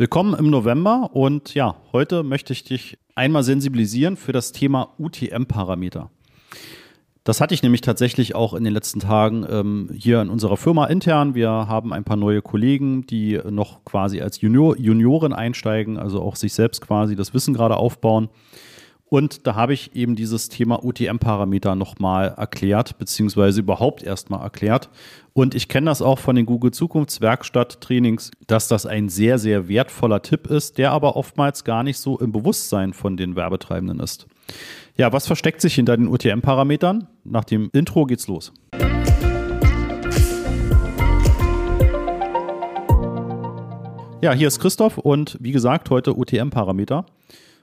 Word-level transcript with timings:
Willkommen 0.00 0.38
im 0.38 0.48
November 0.48 1.10
und 1.12 1.54
ja, 1.54 1.74
heute 1.92 2.22
möchte 2.22 2.52
ich 2.52 2.62
dich 2.62 2.98
einmal 3.16 3.42
sensibilisieren 3.42 4.16
für 4.16 4.30
das 4.30 4.52
Thema 4.52 4.94
UTM-Parameter. 4.96 6.08
Das 7.24 7.40
hatte 7.40 7.52
ich 7.52 7.64
nämlich 7.64 7.80
tatsächlich 7.80 8.36
auch 8.36 8.54
in 8.54 8.62
den 8.62 8.72
letzten 8.72 9.00
Tagen 9.00 9.44
ähm, 9.50 9.90
hier 9.92 10.22
in 10.22 10.28
unserer 10.28 10.56
Firma 10.56 10.86
intern. 10.86 11.34
Wir 11.34 11.50
haben 11.50 11.92
ein 11.92 12.04
paar 12.04 12.16
neue 12.16 12.42
Kollegen, 12.42 13.08
die 13.08 13.40
noch 13.50 13.84
quasi 13.84 14.20
als 14.20 14.40
Junior, 14.40 14.78
Junioren 14.78 15.32
einsteigen, 15.32 15.98
also 15.98 16.22
auch 16.22 16.36
sich 16.36 16.52
selbst 16.52 16.80
quasi 16.80 17.16
das 17.16 17.34
Wissen 17.34 17.52
gerade 17.52 17.76
aufbauen. 17.76 18.28
Und 19.10 19.46
da 19.46 19.54
habe 19.54 19.72
ich 19.72 19.96
eben 19.96 20.16
dieses 20.16 20.50
Thema 20.50 20.84
UTM-Parameter 20.84 21.74
nochmal 21.74 22.34
erklärt, 22.36 22.98
beziehungsweise 22.98 23.60
überhaupt 23.60 24.02
erstmal 24.02 24.42
erklärt. 24.42 24.90
Und 25.32 25.54
ich 25.54 25.68
kenne 25.68 25.86
das 25.86 26.02
auch 26.02 26.18
von 26.18 26.36
den 26.36 26.44
Google 26.44 26.72
Zukunftswerkstatt-Trainings, 26.72 28.30
dass 28.46 28.68
das 28.68 28.84
ein 28.84 29.08
sehr, 29.08 29.38
sehr 29.38 29.68
wertvoller 29.68 30.20
Tipp 30.20 30.46
ist, 30.48 30.76
der 30.76 30.92
aber 30.92 31.16
oftmals 31.16 31.64
gar 31.64 31.82
nicht 31.82 31.98
so 31.98 32.18
im 32.18 32.32
Bewusstsein 32.32 32.92
von 32.92 33.16
den 33.16 33.34
Werbetreibenden 33.34 34.00
ist. 34.00 34.26
Ja, 34.96 35.10
was 35.10 35.26
versteckt 35.26 35.62
sich 35.62 35.74
hinter 35.74 35.96
den 35.96 36.08
UTM-Parametern? 36.08 37.06
Nach 37.24 37.44
dem 37.44 37.70
Intro 37.72 38.04
geht's 38.04 38.28
los. 38.28 38.52
Ja, 44.20 44.32
hier 44.32 44.48
ist 44.48 44.58
Christoph 44.58 44.98
und 44.98 45.38
wie 45.40 45.52
gesagt, 45.52 45.88
heute 45.88 46.14
UTM-Parameter. 46.14 47.06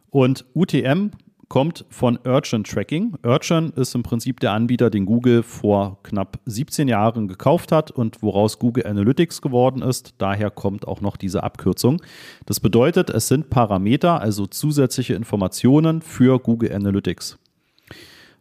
Und 0.09 0.45
UTM 0.55 1.11
kommt 1.49 1.85
von 1.89 2.19
Urchin 2.25 2.63
Tracking. 2.63 3.15
Urchin 3.23 3.71
ist 3.75 3.95
im 3.95 4.03
Prinzip 4.03 4.39
der 4.39 4.51
Anbieter, 4.53 4.89
den 4.89 5.05
Google 5.05 5.43
vor 5.43 5.99
knapp 6.03 6.39
17 6.45 6.87
Jahren 6.87 7.27
gekauft 7.27 7.71
hat 7.71 7.91
und 7.91 8.21
woraus 8.21 8.59
Google 8.59 8.85
Analytics 8.85 9.41
geworden 9.41 9.81
ist. 9.81 10.15
Daher 10.17 10.49
kommt 10.49 10.87
auch 10.87 11.01
noch 11.01 11.17
diese 11.17 11.43
Abkürzung. 11.43 12.01
Das 12.45 12.59
bedeutet, 12.59 13.09
es 13.09 13.27
sind 13.27 13.49
Parameter, 13.49 14.21
also 14.21 14.45
zusätzliche 14.47 15.13
Informationen 15.13 16.01
für 16.01 16.39
Google 16.39 16.73
Analytics. 16.73 17.37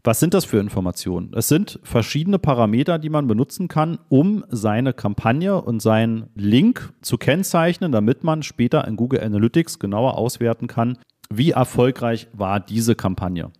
Was 0.07 0.21
sind 0.21 0.35
das 0.35 0.45
für 0.45 0.59
Informationen? 0.59 1.33
Es 1.35 1.49
sind 1.49 1.81
verschiedene 1.83 2.39
Parameter, 2.39 2.99
die 2.99 3.09
man 3.09 3.27
benutzen 3.27 3.69
kann, 3.69 3.99
um 4.11 4.45
seine 4.51 4.93
Kampagne 4.93 5.59
und 5.63 5.81
seinen 5.81 6.29
Link 6.35 6.93
zu 7.01 7.17
kennzeichnen, 7.17 7.91
damit 7.91 8.23
man 8.23 8.43
später 8.43 8.87
in 8.87 8.97
Google 8.97 9.23
Analytics 9.23 9.79
genauer 9.79 10.19
auswerten 10.19 10.67
kann, 10.67 10.99
wie 11.31 11.51
erfolgreich 11.51 12.29
war 12.33 12.61
diese 12.61 12.95
Kampagne? 12.95 13.51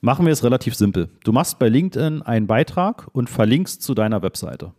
Machen 0.00 0.26
wir 0.26 0.32
es 0.32 0.44
relativ 0.44 0.74
simpel. 0.74 1.08
Du 1.24 1.32
machst 1.32 1.58
bei 1.58 1.68
LinkedIn 1.68 2.22
einen 2.22 2.46
Beitrag 2.46 3.08
und 3.12 3.28
verlinkst 3.28 3.82
zu 3.82 3.94
deiner 3.94 4.22
Webseite. 4.22 4.72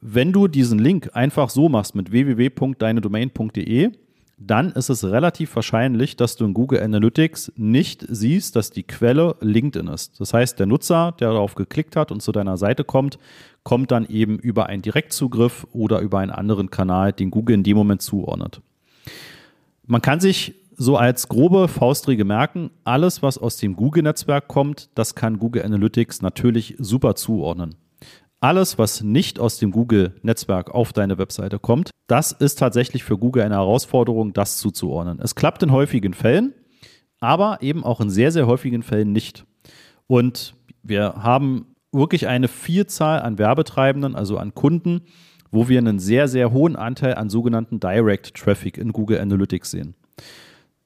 Wenn 0.00 0.32
du 0.32 0.48
diesen 0.48 0.78
Link 0.78 1.10
einfach 1.12 1.50
so 1.50 1.68
machst 1.68 1.94
mit 1.94 2.10
www.deinedomain.de, 2.10 3.92
dann 4.38 4.72
ist 4.72 4.88
es 4.88 5.04
relativ 5.04 5.54
wahrscheinlich, 5.54 6.16
dass 6.16 6.36
du 6.36 6.44
in 6.44 6.54
Google 6.54 6.82
Analytics 6.82 7.52
nicht 7.56 8.04
siehst, 8.08 8.56
dass 8.56 8.70
die 8.70 8.82
Quelle 8.82 9.36
LinkedIn 9.40 9.86
ist. 9.88 10.18
Das 10.20 10.34
heißt, 10.34 10.58
der 10.58 10.66
Nutzer, 10.66 11.14
der 11.20 11.30
darauf 11.30 11.54
geklickt 11.54 11.94
hat 11.94 12.10
und 12.10 12.22
zu 12.22 12.32
deiner 12.32 12.56
Seite 12.56 12.82
kommt, 12.82 13.18
kommt 13.62 13.90
dann 13.92 14.06
eben 14.06 14.38
über 14.38 14.66
einen 14.66 14.82
Direktzugriff 14.82 15.66
oder 15.72 16.00
über 16.00 16.18
einen 16.18 16.32
anderen 16.32 16.70
Kanal, 16.70 17.12
den 17.12 17.30
Google 17.30 17.54
in 17.54 17.62
dem 17.62 17.76
Moment 17.76 18.02
zuordnet. 18.02 18.60
Man 19.86 20.02
kann 20.02 20.18
sich 20.18 20.54
so 20.76 20.96
als 20.96 21.28
grobe 21.28 21.68
Faustregel 21.68 22.24
merken, 22.24 22.70
alles, 22.84 23.22
was 23.22 23.38
aus 23.38 23.56
dem 23.56 23.76
Google-Netzwerk 23.76 24.48
kommt, 24.48 24.90
das 24.94 25.14
kann 25.14 25.38
Google 25.38 25.64
Analytics 25.64 26.22
natürlich 26.22 26.74
super 26.78 27.14
zuordnen. 27.14 27.74
Alles, 28.40 28.76
was 28.78 29.02
nicht 29.02 29.38
aus 29.38 29.58
dem 29.58 29.70
Google-Netzwerk 29.70 30.70
auf 30.70 30.92
deine 30.92 31.18
Webseite 31.18 31.58
kommt, 31.58 31.90
das 32.08 32.32
ist 32.32 32.58
tatsächlich 32.58 33.04
für 33.04 33.16
Google 33.16 33.44
eine 33.44 33.54
Herausforderung, 33.54 34.32
das 34.32 34.58
zuzuordnen. 34.58 35.20
Es 35.22 35.34
klappt 35.34 35.62
in 35.62 35.70
häufigen 35.70 36.12
Fällen, 36.12 36.52
aber 37.20 37.58
eben 37.62 37.84
auch 37.84 38.00
in 38.00 38.10
sehr, 38.10 38.32
sehr 38.32 38.46
häufigen 38.46 38.82
Fällen 38.82 39.12
nicht. 39.12 39.44
Und 40.08 40.54
wir 40.82 41.14
haben 41.22 41.66
wirklich 41.92 42.26
eine 42.26 42.48
Vielzahl 42.48 43.22
an 43.22 43.38
Werbetreibenden, 43.38 44.16
also 44.16 44.38
an 44.38 44.54
Kunden, 44.54 45.02
wo 45.52 45.68
wir 45.68 45.78
einen 45.78 45.98
sehr, 45.98 46.26
sehr 46.26 46.50
hohen 46.50 46.74
Anteil 46.74 47.14
an 47.14 47.28
sogenannten 47.28 47.78
Direct 47.78 48.34
Traffic 48.34 48.78
in 48.78 48.92
Google 48.92 49.20
Analytics 49.20 49.70
sehen. 49.70 49.94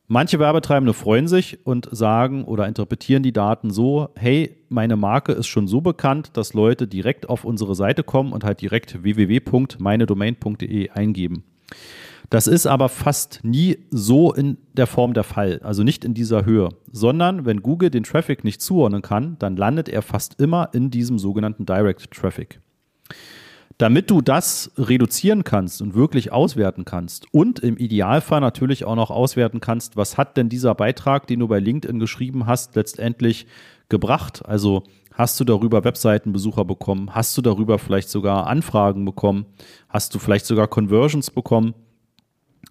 Manche 0.09 0.39
Werbetreibende 0.39 0.95
freuen 0.95 1.27
sich 1.27 1.67
und 1.67 1.89
sagen 1.91 2.45
oder 2.45 2.69
interpretieren 2.69 3.25
die 3.25 3.33
Daten 3.33 3.71
so, 3.71 4.11
hey, 4.15 4.57
meine 4.69 4.95
Marke 4.95 5.33
ist 5.33 5.49
schon 5.49 5.67
so 5.67 5.81
bekannt, 5.81 6.31
dass 6.35 6.55
Leute 6.55 6.87
direkt 6.87 7.29
auf 7.29 7.45
unsere 7.45 7.75
Seite 7.75 8.05
kommen 8.05 8.33
und 8.33 8.45
halt 8.45 8.61
direkt 8.61 9.03
www.meinedomain.de 9.03 10.91
eingeben. 10.91 11.43
Das 12.31 12.47
ist 12.47 12.67
aber 12.67 12.89
fast 12.89 13.41
nie 13.43 13.79
so 13.91 14.33
in 14.33 14.59
der 14.75 14.87
Form 14.87 15.13
der 15.13 15.25
Fall, 15.25 15.59
also 15.65 15.83
nicht 15.83 16.05
in 16.05 16.15
dieser 16.15 16.45
Höhe, 16.45 16.69
sondern 16.93 17.45
wenn 17.45 17.63
Google 17.63 17.91
den 17.91 18.05
Traffic 18.05 18.45
nicht 18.45 18.61
zuordnen 18.61 19.03
kann, 19.03 19.37
dann 19.41 19.57
landet 19.57 19.89
er 19.89 20.03
fast 20.03 20.41
immer 20.41 20.71
in 20.73 20.91
diesem 20.91 21.19
sogenannten 21.19 21.67
Direct 21.67 22.13
Traffic. 22.13 22.61
Damit 23.79 24.11
du 24.11 24.23
das 24.23 24.71
reduzieren 24.79 25.45
kannst 25.45 25.83
und 25.83 25.95
wirklich 25.95 26.33
auswerten 26.33 26.87
kannst 26.87 27.27
und 27.33 27.59
im 27.59 27.77
Idealfall 27.77 28.41
natürlich 28.41 28.87
auch 28.87 28.97
noch 28.97 29.11
auswerten 29.11 29.61
kannst, 29.61 29.97
was 29.97 30.17
hat 30.17 30.39
denn 30.39 30.49
dieser 30.49 30.75
Beitrag, 30.75 31.27
den 31.27 31.41
du 31.41 31.49
bei 31.49 31.59
LinkedIn 31.59 31.99
geschrieben 31.99 32.47
hast, 32.47 32.75
letztendlich 32.75 33.47
gebracht? 33.91 34.43
Also 34.47 34.85
hast 35.13 35.39
du 35.39 35.45
darüber 35.45 35.85
Webseitenbesucher 35.85 36.65
bekommen? 36.65 37.15
Hast 37.15 37.37
du 37.37 37.43
darüber 37.43 37.79
vielleicht 37.79 38.09
sogar 38.09 38.47
Anfragen 38.47 39.05
bekommen? 39.05 39.45
Hast 39.91 40.15
du 40.15 40.19
vielleicht 40.19 40.47
sogar 40.47 40.69
Conversions 40.69 41.31
bekommen? 41.31 41.75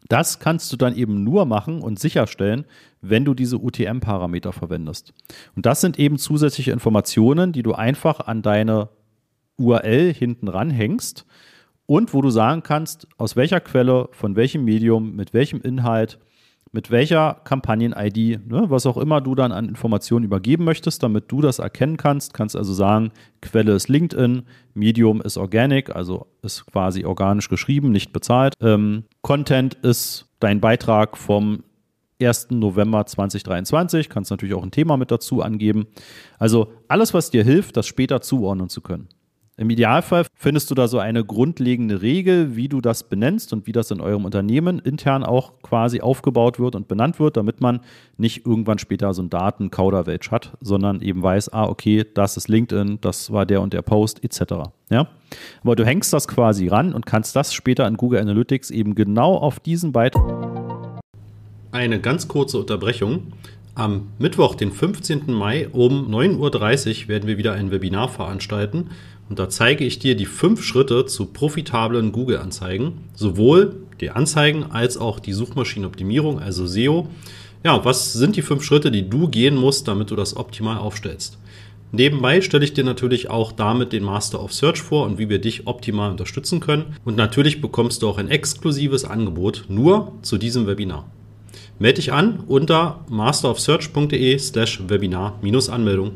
Das 0.07 0.39
kannst 0.39 0.71
du 0.73 0.77
dann 0.77 0.95
eben 0.95 1.23
nur 1.23 1.45
machen 1.45 1.81
und 1.81 1.99
sicherstellen, 1.99 2.65
wenn 3.01 3.25
du 3.25 3.33
diese 3.33 3.59
UTM-Parameter 3.59 4.53
verwendest. 4.53 5.13
Und 5.55 5.65
das 5.65 5.81
sind 5.81 5.99
eben 5.99 6.17
zusätzliche 6.17 6.71
Informationen, 6.71 7.51
die 7.51 7.63
du 7.63 7.73
einfach 7.73 8.21
an 8.21 8.41
deine 8.41 8.89
URL 9.57 10.13
hinten 10.13 10.47
ranhängst 10.47 11.25
und 11.85 12.13
wo 12.13 12.21
du 12.21 12.29
sagen 12.29 12.63
kannst, 12.63 13.07
aus 13.17 13.35
welcher 13.35 13.59
Quelle, 13.59 14.09
von 14.11 14.35
welchem 14.35 14.65
Medium, 14.65 15.15
mit 15.15 15.33
welchem 15.33 15.61
Inhalt, 15.61 16.19
mit 16.71 16.91
welcher 16.91 17.39
Kampagnen-ID, 17.45 18.49
ne, 18.51 18.65
was 18.67 18.85
auch 18.85 18.97
immer 18.97 19.21
du 19.21 19.33
dann 19.33 19.53
an 19.53 19.69
Informationen 19.69 20.25
übergeben 20.25 20.65
möchtest, 20.65 21.01
damit 21.03 21.31
du 21.31 21.41
das 21.41 21.59
erkennen 21.59 21.95
kannst. 21.95 22.33
Kannst 22.33 22.55
also 22.55 22.73
sagen, 22.73 23.11
Quelle 23.41 23.73
ist 23.73 23.87
LinkedIn, 23.87 24.43
Medium 24.73 25.21
ist 25.21 25.37
Organic, 25.37 25.95
also 25.95 26.27
ist 26.41 26.65
quasi 26.65 27.05
organisch 27.05 27.47
geschrieben, 27.47 27.91
nicht 27.91 28.11
bezahlt. 28.11 28.55
Ähm, 28.61 29.05
Content 29.21 29.75
ist 29.75 30.27
dein 30.39 30.59
Beitrag 30.59 31.17
vom 31.17 31.63
1. 32.21 32.51
November 32.51 33.05
2023. 33.05 34.09
Kannst 34.09 34.31
natürlich 34.31 34.55
auch 34.55 34.63
ein 34.63 34.71
Thema 34.71 34.97
mit 34.97 35.11
dazu 35.11 35.41
angeben. 35.41 35.87
Also 36.39 36.73
alles, 36.87 37.13
was 37.13 37.29
dir 37.29 37.43
hilft, 37.43 37.77
das 37.77 37.87
später 37.87 38.21
zuordnen 38.21 38.69
zu 38.69 38.81
können. 38.81 39.07
Im 39.57 39.69
Idealfall 39.69 40.25
findest 40.35 40.69
du 40.69 40.75
da 40.75 40.89
so 40.89 40.99
eine 40.99 41.23
grundlegende 41.23 42.01
Regel, 42.01 42.57
wie 42.57 42.67
du 42.67 42.81
das 42.81 43.07
benennst 43.07 43.53
und 43.53 43.67
wie 43.67 43.71
das 43.71 43.89
in 43.89 44.01
eurem 44.01 44.25
Unternehmen 44.25 44.79
intern 44.79 45.23
auch 45.23 45.53
quasi 45.61 46.01
aufgebaut 46.01 46.59
wird 46.59 46.75
und 46.75 46.89
benannt 46.89 47.21
wird, 47.21 47.37
damit 47.37 47.61
man 47.61 47.79
nicht 48.17 48.45
irgendwann 48.45 48.79
später 48.79 49.13
so 49.13 49.21
ein 49.21 49.29
Datenkauderwelsch 49.29 50.29
hat, 50.29 50.57
sondern 50.59 50.99
eben 51.01 51.23
weiß, 51.23 51.53
ah, 51.53 51.69
okay, 51.69 52.05
das 52.13 52.35
ist 52.35 52.49
LinkedIn, 52.49 52.99
das 52.99 53.31
war 53.31 53.45
der 53.45 53.61
und 53.61 53.71
der 53.71 53.81
Post, 53.81 54.25
etc. 54.25 54.71
Ja? 54.89 55.07
Aber 55.63 55.77
du 55.77 55.85
hängst 55.85 56.11
das 56.11 56.27
quasi 56.27 56.67
ran 56.67 56.93
und 56.93 57.05
kannst 57.05 57.33
das 57.37 57.53
später 57.53 57.87
in 57.87 57.95
Google 57.95 58.19
Analytics 58.19 58.71
eben 58.71 58.93
genau 58.93 59.35
auf 59.37 59.61
diesen 59.61 59.93
Beitrag. 59.93 61.01
Eine 61.71 62.01
ganz 62.01 62.27
kurze 62.27 62.59
Unterbrechung. 62.59 63.31
Am 63.77 64.07
Mittwoch, 64.19 64.55
den 64.55 64.71
15. 64.71 65.33
Mai 65.33 65.67
um 65.67 66.09
9.30 66.09 67.03
Uhr 67.03 67.07
werden 67.09 67.27
wir 67.27 67.37
wieder 67.37 67.51
ein 67.51 67.71
Webinar 67.71 68.07
veranstalten 68.07 68.89
und 69.29 69.39
da 69.39 69.49
zeige 69.49 69.83
ich 69.83 69.99
dir 69.99 70.15
die 70.15 70.25
fünf 70.25 70.63
Schritte 70.63 71.05
zu 71.05 71.25
profitablen 71.25 72.11
Google-Anzeigen, 72.11 73.05
sowohl 73.13 73.75
die 73.99 74.11
Anzeigen 74.11 74.63
als 74.63 74.97
auch 74.97 75.19
die 75.19 75.33
Suchmaschinenoptimierung, 75.33 76.39
also 76.39 76.67
SEO. 76.67 77.07
Ja, 77.63 77.83
was 77.83 78.13
sind 78.13 78.35
die 78.35 78.43
fünf 78.43 78.63
Schritte, 78.63 78.91
die 78.91 79.09
du 79.09 79.27
gehen 79.27 79.55
musst, 79.55 79.87
damit 79.87 80.11
du 80.11 80.15
das 80.15 80.37
optimal 80.37 80.77
aufstellst? 80.77 81.39
Nebenbei 81.91 82.41
stelle 82.41 82.65
ich 82.65 82.73
dir 82.73 82.83
natürlich 82.83 83.29
auch 83.29 83.51
damit 83.51 83.93
den 83.93 84.03
Master 84.03 84.43
of 84.43 84.53
Search 84.53 84.81
vor 84.81 85.05
und 85.05 85.17
wie 85.17 85.29
wir 85.29 85.39
dich 85.39 85.65
optimal 85.65 86.11
unterstützen 86.11 86.59
können. 86.59 86.97
Und 87.05 87.15
natürlich 87.15 87.61
bekommst 87.61 88.01
du 88.01 88.09
auch 88.09 88.17
ein 88.17 88.29
exklusives 88.29 89.05
Angebot 89.05 89.65
nur 89.69 90.11
zu 90.21 90.37
diesem 90.37 90.67
Webinar. 90.67 91.09
Melde 91.79 91.95
dich 91.95 92.11
an 92.11 92.43
unter 92.47 93.05
masterofsearch.de 93.09 94.37
slash 94.37 94.81
Webinar-Anmeldung. 94.87 96.11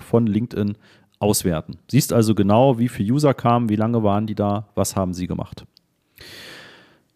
Von 0.00 0.26
LinkedIn 0.26 0.76
auswerten. 1.22 1.78
Siehst 1.88 2.12
also 2.12 2.34
genau, 2.34 2.78
wie 2.78 2.88
viele 2.88 3.12
User 3.12 3.34
kamen, 3.34 3.68
wie 3.68 3.76
lange 3.76 4.02
waren 4.02 4.26
die 4.26 4.34
da, 4.34 4.68
was 4.74 4.96
haben 4.96 5.14
sie 5.14 5.26
gemacht. 5.26 5.64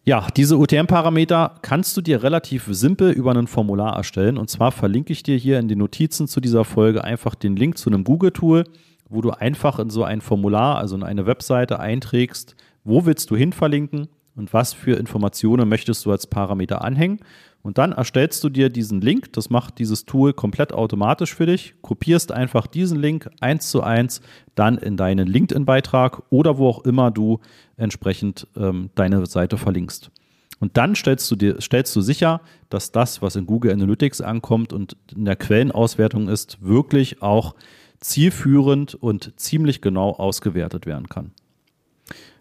Ja, 0.03 0.27
diese 0.37 0.57
UTM-Parameter 0.57 1.55
kannst 1.61 1.97
du 1.97 2.01
dir 2.01 2.23
relativ 2.23 2.65
simpel 2.69 3.11
über 3.11 3.35
ein 3.35 3.47
Formular 3.47 3.97
erstellen. 3.97 4.37
Und 4.37 4.49
zwar 4.49 4.71
verlinke 4.71 5.11
ich 5.11 5.21
dir 5.21 5.35
hier 5.35 5.59
in 5.59 5.67
den 5.67 5.79
Notizen 5.79 6.29
zu 6.29 6.39
dieser 6.39 6.63
Folge 6.63 7.03
einfach 7.03 7.35
den 7.35 7.57
Link 7.57 7.77
zu 7.77 7.89
einem 7.89 8.05
Google-Tool, 8.05 8.63
wo 9.09 9.21
du 9.21 9.31
einfach 9.31 9.79
in 9.79 9.89
so 9.89 10.05
ein 10.05 10.21
Formular, 10.21 10.77
also 10.77 10.95
in 10.95 11.03
eine 11.03 11.25
Webseite 11.25 11.79
einträgst, 11.81 12.55
wo 12.85 13.05
willst 13.05 13.29
du 13.31 13.35
hin 13.35 13.51
verlinken 13.51 14.07
und 14.37 14.53
was 14.53 14.71
für 14.73 14.97
Informationen 14.97 15.67
möchtest 15.67 16.05
du 16.05 16.11
als 16.11 16.27
Parameter 16.27 16.83
anhängen. 16.83 17.19
Und 17.63 17.77
dann 17.79 17.91
erstellst 17.91 18.43
du 18.43 18.49
dir 18.49 18.69
diesen 18.69 19.01
Link, 19.01 19.33
das 19.33 19.49
macht 19.49 19.79
dieses 19.79 20.05
Tool 20.05 20.31
komplett 20.31 20.71
automatisch 20.71 21.35
für 21.35 21.47
dich, 21.47 21.73
kopierst 21.81 22.31
einfach 22.31 22.67
diesen 22.67 22.97
Link 22.97 23.29
eins 23.41 23.69
zu 23.69 23.83
eins 23.83 24.21
dann 24.55 24.77
in 24.77 24.95
deinen 24.95 25.27
LinkedIn-Beitrag 25.27 26.21
oder 26.29 26.57
wo 26.57 26.69
auch 26.69 26.85
immer 26.85 27.11
du 27.11 27.39
entsprechend 27.75 28.47
ähm, 28.55 28.91
deine 28.95 29.25
Seite 29.25 29.57
verlinkst. 29.57 30.11
Und 30.59 30.77
dann 30.77 30.95
stellst 30.95 31.29
du 31.29 31.35
dir, 31.35 31.59
stellst 31.59 31.95
du 31.95 32.01
sicher, 32.01 32.41
dass 32.69 32.91
das, 32.91 33.21
was 33.21 33.35
in 33.35 33.45
Google 33.45 33.73
Analytics 33.73 34.21
ankommt 34.21 34.71
und 34.71 34.95
in 35.13 35.25
der 35.25 35.35
Quellenauswertung 35.35 36.29
ist, 36.29 36.59
wirklich 36.61 37.21
auch 37.21 37.53
zielführend 37.99 38.95
und 38.95 39.33
ziemlich 39.39 39.81
genau 39.81 40.11
ausgewertet 40.11 40.85
werden 40.85 41.09
kann. 41.09 41.31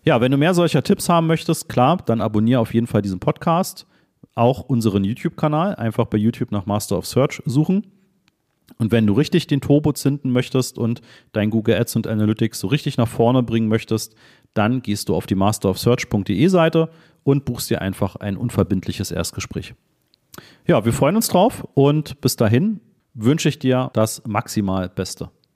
Ja, 0.06 0.20
wenn 0.20 0.30
du 0.30 0.38
mehr 0.38 0.54
solcher 0.54 0.84
Tipps 0.84 1.08
haben 1.08 1.26
möchtest, 1.26 1.68
klar, 1.68 1.98
dann 2.06 2.20
abonniere 2.20 2.60
auf 2.60 2.72
jeden 2.72 2.86
Fall 2.86 3.02
diesen 3.02 3.18
Podcast, 3.18 3.86
auch 4.36 4.60
unseren 4.60 5.02
YouTube-Kanal, 5.02 5.74
einfach 5.74 6.06
bei 6.06 6.16
YouTube 6.16 6.52
nach 6.52 6.64
Master 6.64 6.96
of 6.96 7.06
Search 7.06 7.42
suchen. 7.44 7.88
Und 8.78 8.92
wenn 8.92 9.04
du 9.06 9.14
richtig 9.14 9.48
den 9.48 9.60
Turbo 9.60 9.92
zünden 9.92 10.30
möchtest 10.30 10.78
und 10.78 11.00
dein 11.32 11.50
Google 11.50 11.76
Ads 11.76 11.96
und 11.96 12.06
Analytics 12.06 12.60
so 12.60 12.68
richtig 12.68 12.98
nach 12.98 13.08
vorne 13.08 13.42
bringen 13.42 13.66
möchtest, 13.66 14.14
dann 14.54 14.80
gehst 14.80 15.08
du 15.08 15.16
auf 15.16 15.26
die 15.26 15.34
masterofsearch.de 15.34 16.46
Seite 16.46 16.88
und 17.24 17.44
buchst 17.44 17.68
dir 17.70 17.82
einfach 17.82 18.14
ein 18.14 18.36
unverbindliches 18.36 19.10
Erstgespräch. 19.10 19.74
Ja, 20.68 20.84
wir 20.84 20.92
freuen 20.92 21.16
uns 21.16 21.26
drauf 21.26 21.66
und 21.74 22.20
bis 22.20 22.36
dahin 22.36 22.80
wünsche 23.14 23.48
ich 23.48 23.58
dir 23.58 23.90
das 23.92 24.22
maximal 24.24 24.88
Beste. 24.88 25.30